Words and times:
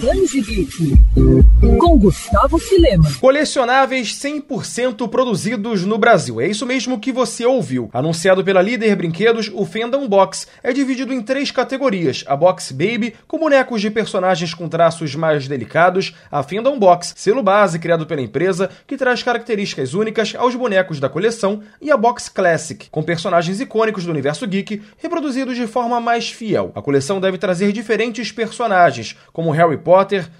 Danji 0.00 0.40
Geek, 0.42 0.94
com 1.78 1.98
Gustavo 1.98 2.56
Filema. 2.58 3.04
Colecionáveis 3.20 4.14
100% 4.14 5.08
produzidos 5.08 5.84
no 5.84 5.98
Brasil. 5.98 6.40
É 6.40 6.46
isso 6.46 6.64
mesmo 6.64 7.00
que 7.00 7.10
você 7.10 7.44
ouviu. 7.44 7.90
Anunciado 7.92 8.44
pela 8.44 8.62
Líder 8.62 8.94
Brinquedos, 8.94 9.50
o 9.52 9.64
Fandom 9.64 10.06
Box 10.06 10.46
é 10.62 10.72
dividido 10.72 11.12
em 11.12 11.20
três 11.20 11.50
categorias: 11.50 12.24
a 12.28 12.36
Box 12.36 12.70
Baby, 12.70 13.14
com 13.26 13.38
bonecos 13.38 13.80
de 13.80 13.90
personagens 13.90 14.54
com 14.54 14.68
traços 14.68 15.16
mais 15.16 15.48
delicados, 15.48 16.14
a 16.30 16.42
Fandom 16.44 16.78
Box, 16.78 17.14
selo 17.16 17.42
base 17.42 17.78
criado 17.78 18.06
pela 18.06 18.22
empresa, 18.22 18.70
que 18.86 18.96
traz 18.96 19.22
características 19.22 19.94
únicas 19.94 20.32
aos 20.36 20.54
bonecos 20.54 21.00
da 21.00 21.08
coleção, 21.08 21.60
e 21.82 21.90
a 21.90 21.96
Box 21.96 22.28
Classic, 22.28 22.88
com 22.90 23.02
personagens 23.02 23.60
icônicos 23.60 24.04
do 24.04 24.10
universo 24.10 24.46
geek, 24.46 24.80
reproduzidos 24.98 25.56
de 25.56 25.66
forma 25.66 26.00
mais 26.00 26.30
fiel. 26.30 26.70
A 26.74 26.82
coleção 26.82 27.20
deve 27.20 27.38
trazer 27.38 27.72
diferentes 27.72 28.30
personagens, 28.30 29.16
como 29.32 29.50
Harry 29.50 29.76
Potter, 29.76 29.87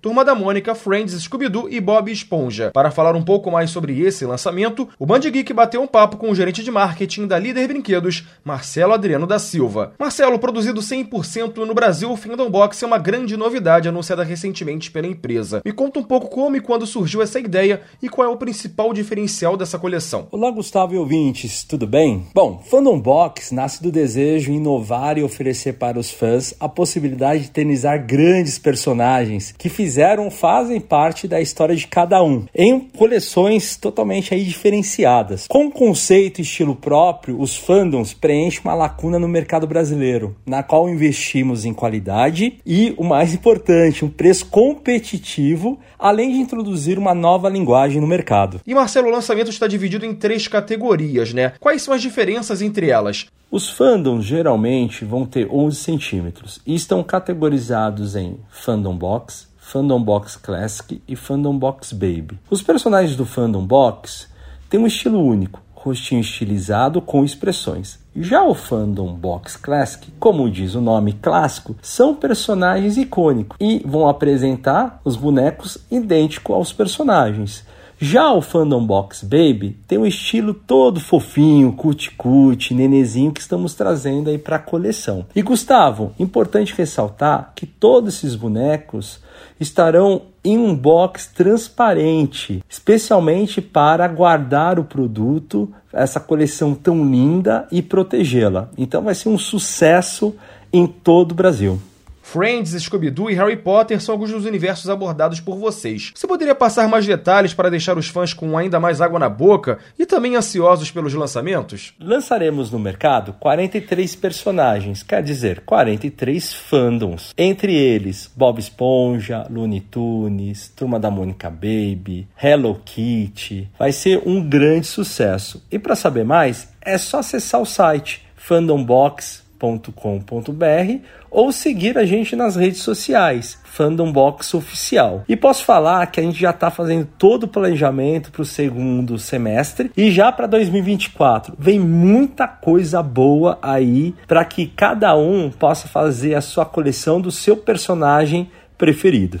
Turma 0.00 0.24
da 0.24 0.36
Mônica, 0.36 0.72
Friends, 0.72 1.20
Scooby-Doo 1.20 1.68
e 1.68 1.80
Bob 1.80 2.12
Esponja. 2.12 2.70
Para 2.72 2.92
falar 2.92 3.16
um 3.16 3.22
pouco 3.22 3.50
mais 3.50 3.70
sobre 3.70 4.00
esse 4.00 4.24
lançamento, 4.24 4.88
o 4.98 5.04
Band 5.04 5.20
Geek 5.20 5.52
bateu 5.52 5.82
um 5.82 5.86
papo 5.86 6.16
com 6.16 6.30
o 6.30 6.34
gerente 6.34 6.62
de 6.62 6.70
marketing 6.70 7.26
da 7.26 7.40
Líder 7.40 7.66
Brinquedos, 7.66 8.24
Marcelo 8.44 8.92
Adriano 8.92 9.26
da 9.26 9.40
Silva. 9.40 9.94
Marcelo, 9.98 10.38
produzido 10.38 10.80
100% 10.80 11.56
no 11.66 11.74
Brasil, 11.74 12.12
o 12.12 12.16
Fandom 12.16 12.48
Box 12.48 12.84
é 12.84 12.86
uma 12.86 12.98
grande 12.98 13.36
novidade 13.36 13.88
anunciada 13.88 14.22
recentemente 14.22 14.92
pela 14.92 15.08
empresa. 15.08 15.60
Me 15.64 15.72
conta 15.72 15.98
um 15.98 16.04
pouco 16.04 16.28
como 16.28 16.56
e 16.56 16.60
quando 16.60 16.86
surgiu 16.86 17.20
essa 17.20 17.40
ideia 17.40 17.80
e 18.00 18.08
qual 18.08 18.28
é 18.28 18.30
o 18.30 18.36
principal 18.36 18.92
diferencial 18.92 19.56
dessa 19.56 19.78
coleção. 19.78 20.28
Olá, 20.30 20.50
Gustavo 20.52 20.94
e 20.94 20.98
ouvintes, 20.98 21.64
tudo 21.64 21.86
bem? 21.86 22.26
Bom, 22.32 22.62
Fandom 22.70 23.00
Box 23.00 23.52
nasce 23.52 23.82
do 23.82 23.90
desejo 23.90 24.52
de 24.52 24.56
inovar 24.56 25.18
e 25.18 25.24
oferecer 25.24 25.72
para 25.74 25.98
os 25.98 26.10
fãs 26.12 26.54
a 26.60 26.68
possibilidade 26.68 27.42
de 27.42 27.46
eternizar 27.46 28.06
grandes 28.06 28.58
personagens 28.58 29.21
que 29.56 29.68
fizeram 29.68 30.30
fazem 30.30 30.80
parte 30.80 31.28
da 31.28 31.40
história 31.40 31.74
de 31.74 31.86
cada 31.86 32.22
um, 32.22 32.44
em 32.54 32.80
coleções 32.80 33.76
totalmente 33.76 34.34
aí 34.34 34.44
diferenciadas. 34.44 35.46
Com 35.46 35.70
conceito 35.70 36.38
e 36.38 36.42
estilo 36.42 36.74
próprio, 36.74 37.40
os 37.40 37.56
fandoms 37.56 38.12
preenchem 38.14 38.60
uma 38.64 38.74
lacuna 38.74 39.18
no 39.18 39.28
mercado 39.28 39.66
brasileiro, 39.66 40.36
na 40.46 40.62
qual 40.62 40.88
investimos 40.88 41.64
em 41.64 41.72
qualidade 41.72 42.58
e, 42.64 42.94
o 42.96 43.04
mais 43.04 43.34
importante, 43.34 44.04
um 44.04 44.08
preço 44.08 44.46
competitivo, 44.46 45.78
além 45.98 46.32
de 46.32 46.38
introduzir 46.38 46.98
uma 46.98 47.14
nova 47.14 47.48
linguagem 47.48 48.00
no 48.00 48.06
mercado. 48.06 48.60
E 48.66 48.74
Marcelo, 48.74 49.08
o 49.08 49.12
lançamento 49.12 49.50
está 49.50 49.66
dividido 49.66 50.06
em 50.06 50.14
três 50.14 50.48
categorias, 50.48 51.32
né? 51.32 51.52
Quais 51.60 51.82
são 51.82 51.94
as 51.94 52.02
diferenças 52.02 52.62
entre 52.62 52.90
elas? 52.90 53.26
Os 53.52 53.68
fandoms 53.68 54.24
geralmente 54.24 55.04
vão 55.04 55.26
ter 55.26 55.46
11 55.52 55.76
centímetros 55.76 56.58
e 56.66 56.74
estão 56.74 57.02
categorizados 57.02 58.16
em 58.16 58.38
Fandom 58.48 58.96
Box, 58.96 59.46
Fandom 59.58 60.02
Box 60.02 60.36
Classic 60.36 61.02
e 61.06 61.14
Fandom 61.14 61.58
Box 61.58 61.92
Baby. 61.92 62.38
Os 62.48 62.62
personagens 62.62 63.14
do 63.14 63.26
Fandom 63.26 63.62
Box 63.62 64.26
têm 64.70 64.80
um 64.80 64.86
estilo 64.86 65.22
único, 65.22 65.60
rostinho 65.74 66.22
estilizado 66.22 67.02
com 67.02 67.22
expressões. 67.22 68.00
Já 68.16 68.42
o 68.42 68.54
Fandom 68.54 69.12
Box 69.12 69.58
Classic, 69.58 70.10
como 70.18 70.50
diz 70.50 70.74
o 70.74 70.80
nome 70.80 71.12
clássico, 71.12 71.76
são 71.82 72.14
personagens 72.14 72.96
icônicos 72.96 73.58
e 73.60 73.82
vão 73.84 74.08
apresentar 74.08 74.98
os 75.04 75.14
bonecos 75.14 75.76
idênticos 75.90 76.56
aos 76.56 76.72
personagens. 76.72 77.66
Já 78.04 78.32
o 78.32 78.42
Fandom 78.42 78.84
Box 78.84 79.22
Baby 79.22 79.78
tem 79.86 79.96
um 79.96 80.04
estilo 80.04 80.52
todo 80.52 80.98
fofinho, 80.98 81.72
cuti-cuti, 81.72 82.74
nenezinho 82.74 83.30
que 83.30 83.40
estamos 83.40 83.74
trazendo 83.74 84.28
aí 84.28 84.38
para 84.38 84.56
a 84.56 84.58
coleção. 84.58 85.24
E 85.36 85.40
Gustavo, 85.40 86.12
importante 86.18 86.74
ressaltar 86.76 87.52
que 87.54 87.64
todos 87.64 88.16
esses 88.16 88.34
bonecos 88.34 89.20
estarão 89.60 90.22
em 90.42 90.58
um 90.58 90.74
box 90.74 91.28
transparente, 91.28 92.60
especialmente 92.68 93.62
para 93.62 94.08
guardar 94.08 94.80
o 94.80 94.84
produto, 94.84 95.72
essa 95.92 96.18
coleção 96.18 96.74
tão 96.74 97.08
linda 97.08 97.68
e 97.70 97.80
protegê-la. 97.80 98.68
Então 98.76 99.02
vai 99.02 99.14
ser 99.14 99.28
um 99.28 99.38
sucesso 99.38 100.34
em 100.72 100.88
todo 100.88 101.30
o 101.30 101.36
Brasil. 101.36 101.80
Friends, 102.22 102.70
Scooby-Doo 102.70 103.30
e 103.30 103.34
Harry 103.34 103.56
Potter 103.56 104.00
são 104.00 104.14
alguns 104.14 104.30
dos 104.30 104.46
universos 104.46 104.88
abordados 104.88 105.40
por 105.40 105.58
vocês. 105.58 106.12
Você 106.14 106.26
poderia 106.26 106.54
passar 106.54 106.88
mais 106.88 107.04
detalhes 107.04 107.52
para 107.52 107.68
deixar 107.68 107.98
os 107.98 108.08
fãs 108.08 108.32
com 108.32 108.56
ainda 108.56 108.80
mais 108.80 109.00
água 109.00 109.18
na 109.18 109.28
boca 109.28 109.78
e 109.98 110.06
também 110.06 110.36
ansiosos 110.36 110.90
pelos 110.90 111.12
lançamentos? 111.12 111.92
Lançaremos 112.00 112.70
no 112.70 112.78
mercado 112.78 113.34
43 113.34 114.14
personagens, 114.16 115.02
quer 115.02 115.22
dizer, 115.22 115.60
43 115.66 116.54
fandoms. 116.54 117.34
Entre 117.36 117.74
eles, 117.74 118.30
Bob 118.34 118.58
Esponja, 118.58 119.46
Looney 119.50 119.80
Tunes, 119.80 120.68
Turma 120.68 120.98
da 120.98 121.10
Mônica 121.10 121.50
Baby, 121.50 122.28
Hello 122.42 122.80
Kitty. 122.84 123.68
Vai 123.78 123.92
ser 123.92 124.22
um 124.24 124.48
grande 124.48 124.86
sucesso. 124.86 125.62
E 125.70 125.78
para 125.78 125.96
saber 125.96 126.24
mais, 126.24 126.72
é 126.80 126.96
só 126.96 127.18
acessar 127.18 127.60
o 127.60 127.66
site 127.66 128.24
fandombox.com 128.36 129.51
fandombox.com.br 129.62 131.04
ou 131.30 131.52
seguir 131.52 131.96
a 131.96 132.04
gente 132.04 132.34
nas 132.34 132.56
redes 132.56 132.80
sociais, 132.80 133.58
Fandombox 133.64 134.52
Oficial. 134.54 135.24
E 135.28 135.36
posso 135.36 135.64
falar 135.64 136.06
que 136.08 136.20
a 136.20 136.22
gente 136.22 136.38
já 136.38 136.50
está 136.50 136.70
fazendo 136.70 137.08
todo 137.16 137.44
o 137.44 137.48
planejamento 137.48 138.32
para 138.32 138.42
o 138.42 138.46
segundo 138.46 139.18
semestre 139.18 139.90
e 139.96 140.10
já 140.10 140.32
para 140.32 140.46
2024 140.46 141.54
vem 141.58 141.78
muita 141.78 142.48
coisa 142.48 143.02
boa 143.02 143.58
aí 143.62 144.14
para 144.26 144.44
que 144.44 144.66
cada 144.66 145.16
um 145.16 145.50
possa 145.50 145.86
fazer 145.86 146.34
a 146.34 146.40
sua 146.40 146.66
coleção 146.66 147.20
do 147.20 147.30
seu 147.30 147.56
personagem 147.56 148.50
preferido. 148.76 149.40